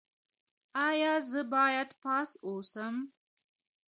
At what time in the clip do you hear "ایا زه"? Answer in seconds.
0.87-1.41